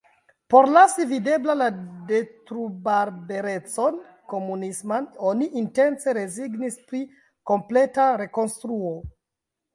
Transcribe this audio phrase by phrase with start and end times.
[0.51, 1.67] Por lasi videbla la
[2.11, 3.99] detrubarbarecon
[4.33, 7.05] komunisman oni intence rezignis pri
[7.53, 8.99] kompleta rekonstruo.